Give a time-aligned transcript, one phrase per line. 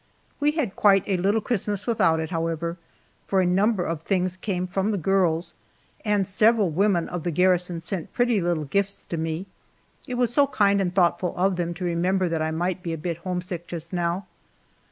[0.39, 2.75] We had quite a little Christmas without it, however,
[3.27, 5.53] for a number of things came from the girls,
[6.03, 9.45] and several women of the garrison sent pretty little gifts to me.
[10.07, 12.97] It was so kind and thoughtful of them to remember that I might be a
[12.97, 14.25] bit homesick just now.